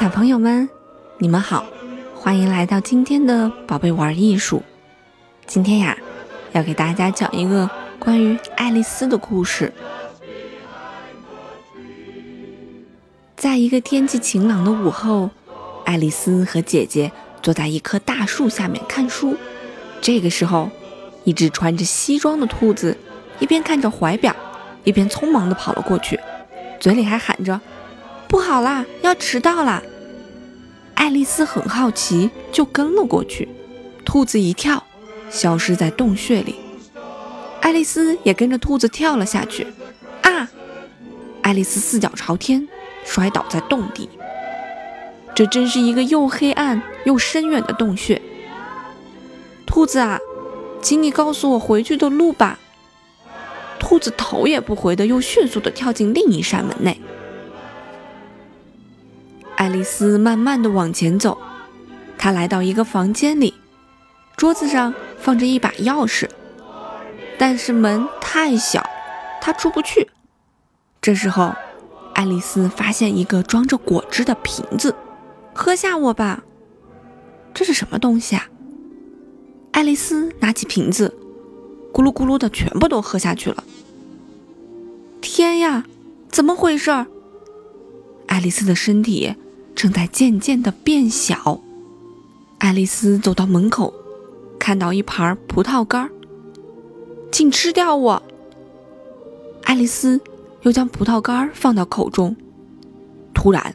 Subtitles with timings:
[0.00, 0.66] 小朋友们，
[1.18, 1.66] 你们好，
[2.14, 4.62] 欢迎来到今天的宝贝玩艺术。
[5.46, 5.94] 今天呀，
[6.52, 7.68] 要给大家讲一个
[7.98, 9.70] 关于爱丽丝的故事。
[13.36, 15.28] 在一个天气晴朗的午后，
[15.84, 19.36] 爱丽丝和姐姐坐在一棵大树下面看书。
[20.00, 20.70] 这个时候，
[21.24, 22.96] 一只穿着西装的兔子
[23.38, 24.34] 一边看着怀表，
[24.82, 26.18] 一边匆忙地跑了过去，
[26.80, 27.60] 嘴里还喊着。
[28.30, 29.82] 不好啦，要迟到啦！
[30.94, 33.48] 爱丽丝很好奇，就跟了过去。
[34.04, 34.84] 兔子一跳，
[35.28, 36.54] 消失在洞穴里。
[37.60, 39.66] 爱丽丝也跟着兔子跳了下去。
[40.22, 40.48] 啊！
[41.42, 42.68] 爱丽丝四脚朝天，
[43.04, 44.08] 摔倒在洞底。
[45.34, 48.22] 这真是一个又黑暗又深远的洞穴。
[49.66, 50.20] 兔子啊，
[50.80, 52.60] 请你告诉我回去的路吧。
[53.80, 57.00] 兔子头也不回的，又迅速的跳进另一扇门内。
[59.70, 61.38] 爱丽丝慢慢的往前走，
[62.18, 63.54] 她来到一个房间里，
[64.36, 66.28] 桌子上放着一把钥匙，
[67.38, 68.84] 但是门太小，
[69.40, 70.08] 她出不去。
[71.00, 71.54] 这时候，
[72.14, 74.92] 爱丽丝发现一个装着果汁的瓶子，
[75.54, 76.42] 喝下我吧。
[77.54, 78.48] 这是什么东西啊？
[79.70, 81.16] 爱丽丝拿起瓶子，
[81.92, 83.62] 咕噜咕噜的全部都喝下去了。
[85.20, 85.84] 天呀，
[86.28, 87.06] 怎么回事？
[88.26, 89.36] 爱丽丝的身体。
[89.80, 91.58] 正在渐渐的变小。
[92.58, 93.94] 爱丽丝走到门口，
[94.58, 96.10] 看到一盘葡萄干
[97.32, 98.22] 请吃掉我！
[99.62, 100.20] 爱丽丝
[100.60, 102.36] 又将葡萄干放到口中。
[103.32, 103.74] 突然，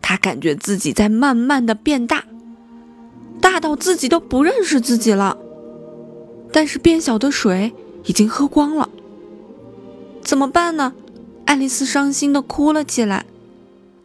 [0.00, 2.24] 她感觉自己在慢慢的变大，
[3.38, 5.36] 大到自己都不认识自己了。
[6.50, 7.74] 但是变小的水
[8.06, 8.88] 已经喝光了，
[10.22, 10.94] 怎么办呢？
[11.44, 13.26] 爱丽丝伤心的哭了起来。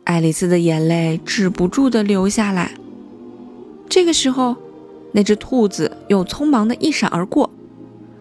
[0.07, 2.71] 爱丽丝的眼泪止不住的流下来。
[3.89, 4.55] 这个时候，
[5.11, 7.49] 那只兔子又匆忙的一闪而过，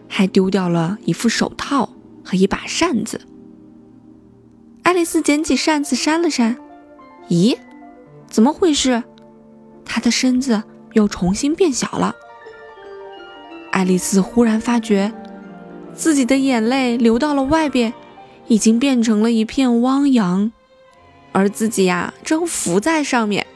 [0.08, 1.88] 还丢掉了一副手套
[2.24, 3.20] 和一把扇子。
[4.82, 6.56] 爱丽丝捡起扇子扇了扇，
[7.28, 7.56] 咦，
[8.28, 9.04] 怎么回事？
[9.84, 10.64] 她的身子
[10.94, 12.16] 又重新变小了。
[13.70, 15.12] 爱丽丝忽然发觉，
[15.94, 17.94] 自己的眼泪流到了外边，
[18.48, 20.50] 已经变成了一片汪洋。
[21.36, 23.46] 而自己呀，正浮在上面。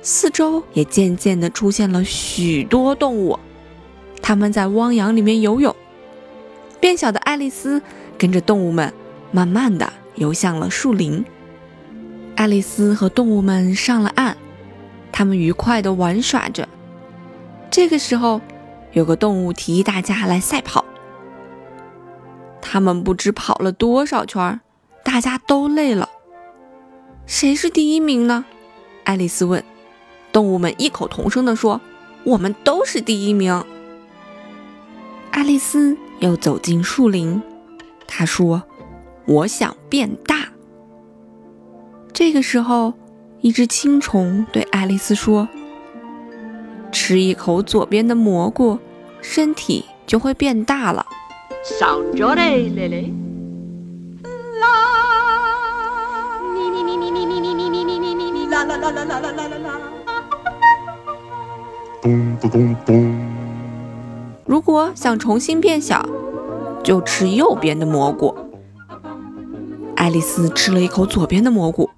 [0.00, 3.36] 四周也渐渐地出现了许多动物，
[4.22, 5.74] 它们在汪洋里面游泳。
[6.78, 7.82] 变小的爱丽丝
[8.16, 8.94] 跟着动物们，
[9.32, 11.24] 慢慢地游向了树林。
[12.36, 14.36] 爱丽丝和动物们上了岸，
[15.10, 16.68] 他们愉快地玩耍着。
[17.72, 18.40] 这个时候，
[18.92, 20.84] 有个动物提议大家来赛跑。
[22.60, 24.60] 他们不知跑了多少圈，
[25.02, 26.08] 大家都累了。
[27.26, 28.44] 谁是第一名呢？
[29.04, 29.64] 爱丽丝问。
[30.32, 31.80] 动物们异口同声地说
[32.24, 33.64] ：“我们都是第一名。”
[35.30, 37.42] 爱丽丝又走进树林，
[38.06, 38.62] 她说
[39.26, 40.48] ：“我想变大。”
[42.12, 42.94] 这个时候，
[43.40, 45.48] 一只青虫对爱丽丝说
[46.92, 48.78] ：“吃一口左边的蘑菇，
[49.20, 51.06] 身体就会变大了。”
[58.82, 59.80] 啦啦啦啦啦啦啦！
[62.02, 63.16] 咚咚咚咚！
[64.44, 66.04] 如果想重新变小，
[66.82, 68.34] 就吃右边的蘑菇。
[69.94, 71.88] 爱丽丝吃了一口左边的蘑菇，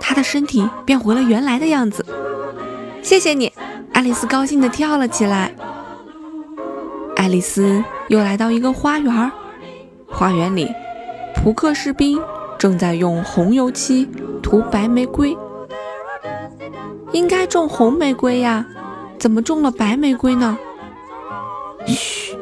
[0.00, 2.04] 她的身体变回了原来的样子。
[3.00, 3.52] 谢谢你，
[3.92, 5.54] 爱丽丝高兴地跳了起来。
[7.14, 9.30] 爱丽丝又来到一个花园，
[10.08, 10.68] 花园里，
[11.36, 12.20] 扑克士兵
[12.58, 14.08] 正在用红油漆
[14.42, 15.38] 涂白玫瑰。
[17.14, 18.66] 应该种红玫瑰呀，
[19.20, 20.58] 怎么种了白玫瑰呢？
[21.86, 22.36] 嘘，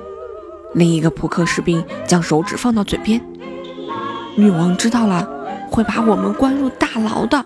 [0.72, 3.20] 另一个扑克士兵将手指放到嘴边。
[4.34, 5.28] 女王知道了，
[5.70, 7.44] 会把我们关入大牢的。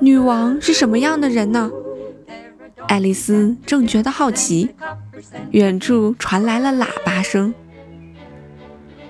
[0.00, 1.70] 女王是什么样的人呢？
[2.88, 4.70] 爱丽丝正觉得好奇，
[5.52, 7.54] 远处传来了喇叭声。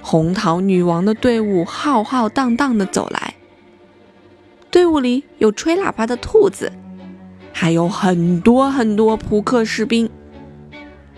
[0.02, 3.27] 红桃女王的队伍浩浩荡荡地走来。
[4.70, 6.70] 队伍里有吹喇叭的兔子，
[7.52, 10.08] 还有很多很多扑克士兵。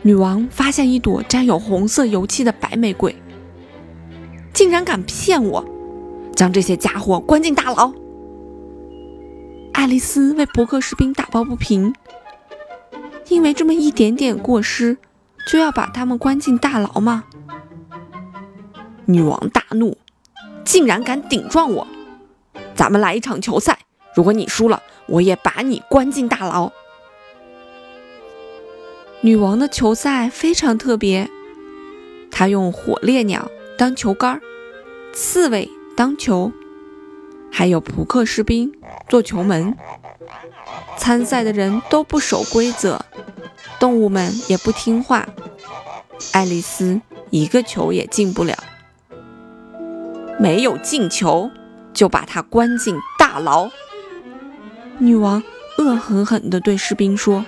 [0.02, 3.14] 女王发现一朵沾有红色油漆的白玫瑰，
[4.54, 5.64] 竟然敢骗我，
[6.34, 7.92] 将这些家伙关进大牢。
[9.72, 11.92] 爱丽丝为扑克士兵打抱不平，
[13.28, 14.96] 因为这么一点点过失，
[15.48, 17.24] 就要把他们关进大牢吗？
[19.06, 19.96] 女王大怒，
[20.64, 21.86] 竟然敢顶撞我！
[22.80, 23.80] 咱们来一场球赛，
[24.14, 26.72] 如果你输了，我也把你关进大牢。
[29.20, 31.28] 女王的球赛非常特别，
[32.30, 34.40] 她用火烈鸟当球杆，
[35.12, 36.52] 刺猬当球，
[37.52, 38.72] 还有扑克士兵
[39.10, 39.76] 做球门。
[40.96, 43.04] 参赛的人都不守规则，
[43.78, 45.28] 动物们也不听话，
[46.32, 48.56] 爱丽丝一个球也进不了。
[50.38, 51.50] 没有进球，
[52.00, 53.68] 就把她关进大牢。
[54.96, 55.42] 女王
[55.76, 57.44] 恶狠狠地对士兵说：“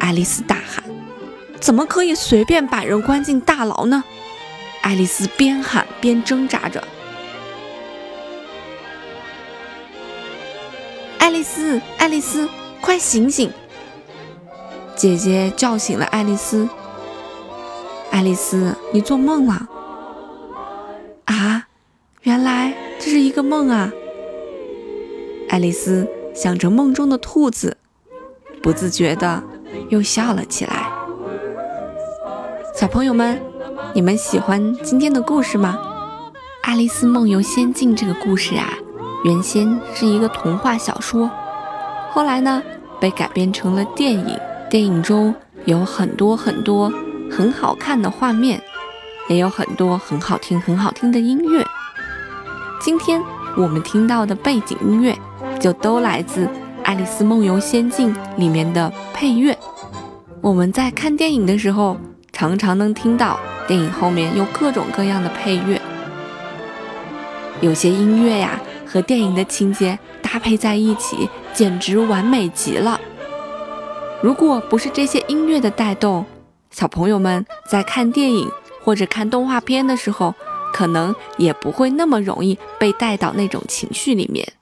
[0.00, 0.82] 爱丽丝大喊，
[1.60, 4.02] 怎么可以随便把人关进大牢呢？”
[4.80, 6.82] 爱丽丝边喊边挣扎着。
[11.18, 12.48] 爱丽丝，爱丽丝，
[12.80, 13.52] 快醒醒！
[14.96, 16.66] 姐姐叫醒了爱丽丝。
[18.10, 19.68] 爱丽丝，你做梦了？
[23.12, 23.92] 是一个梦啊！
[25.50, 26.08] 爱丽丝。
[26.34, 27.76] 想着梦中的兔子，
[28.62, 29.44] 不自觉的
[29.90, 30.90] 又笑了起来。
[32.74, 33.38] 小朋友们，
[33.92, 35.78] 你们喜欢今天的故事吗？
[36.62, 38.78] 《爱丽丝梦游仙境》这个故事啊，
[39.26, 41.30] 原先是一个童话小说，
[42.12, 42.62] 后来呢
[42.98, 44.40] 被改编成了电影。
[44.70, 45.34] 电影中
[45.66, 46.90] 有很多很多
[47.30, 48.62] 很好看的画面，
[49.28, 51.62] 也有很多很好听很好听的音乐。
[52.84, 53.22] 今天
[53.56, 55.16] 我们听到的背景音乐。
[55.60, 56.46] 就都来自
[56.82, 59.56] 《爱丽丝梦游仙境》里面的配乐。
[60.40, 61.96] 我们在看电影的时候，
[62.32, 63.38] 常常能听到
[63.68, 65.80] 电影后面有各种各样的配乐。
[67.60, 73.00] 有些音乐呀，和电影的情节搭配在一起，简直完美极了。
[74.20, 76.26] 如果不是这些音乐的带动，
[76.72, 78.50] 小朋友们在看电影
[78.82, 80.34] 或者看动画片的时候，
[80.72, 84.54] 可能也不会那么容易被带到那种情绪里面。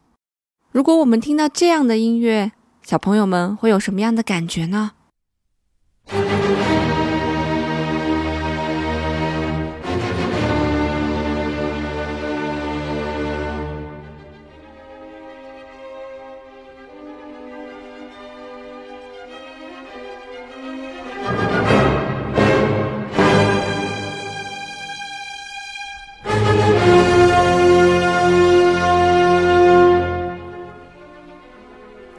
[0.72, 2.52] 如果我们听到这样的音乐，
[2.82, 4.92] 小朋友们会有什么样的感觉呢？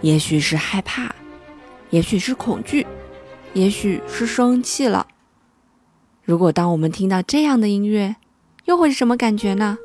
[0.01, 1.13] 也许是害怕，
[1.91, 2.85] 也许是恐惧，
[3.53, 5.07] 也许是生气了。
[6.23, 8.15] 如果当我们听到这样的音乐，
[8.65, 9.77] 又会是什么感觉呢？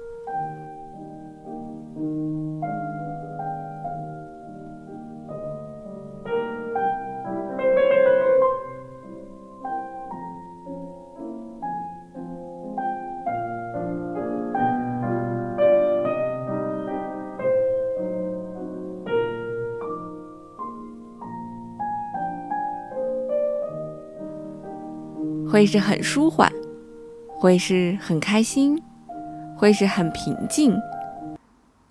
[25.56, 26.52] 会是很舒缓，
[27.38, 28.78] 会是很开心，
[29.56, 30.78] 会是很平静，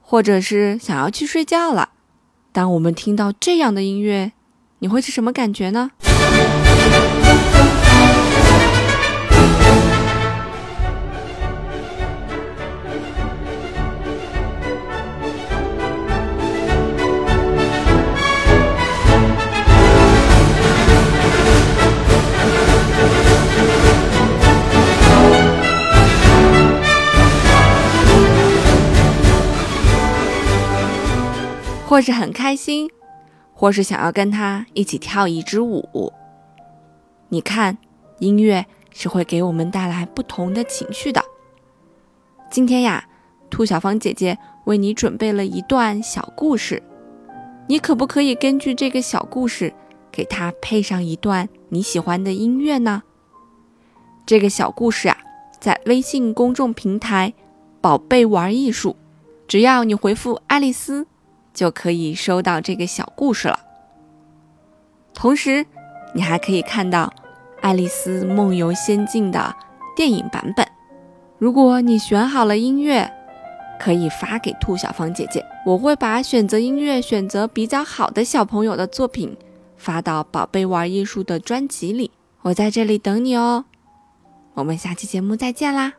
[0.03, 1.89] 或者是想要去睡觉了。
[2.51, 4.33] 当我们听到这样的音乐，
[4.77, 5.89] 你会是什么感觉呢？
[31.95, 32.89] 或是很开心，
[33.53, 36.11] 或是想要跟他一起跳一支舞。
[37.29, 37.77] 你看，
[38.19, 41.23] 音乐是会给我们带来不同的情绪的。
[42.51, 43.07] 今天呀，
[43.49, 46.83] 兔小芳姐姐为你准备了一段小故事，
[47.69, 49.73] 你可不可以根据这个小故事，
[50.11, 53.03] 给它配上一段你喜欢的音乐呢？
[54.25, 55.17] 这个小故事啊，
[55.61, 57.33] 在微信公众平台
[57.79, 58.97] “宝贝玩艺术”，
[59.47, 61.07] 只要你回复“爱丽丝”。
[61.55, 63.59] 就可以收到这个小故事了。
[65.15, 65.65] 同时，
[66.13, 67.07] 你还可以看到
[67.61, 69.55] 《爱丽丝梦游仙境》的
[69.95, 70.67] 电影版本。
[71.39, 73.11] 如果你选好了音乐，
[73.79, 79.35] 可以发给兔小芳姐姐，我会把选择音乐选择比较好的小朋友的作品
[79.75, 82.11] 发到“宝贝玩艺术”的专辑里。
[82.41, 83.65] 我在这里等你哦。
[84.53, 85.93] 我们下期节目再见啦！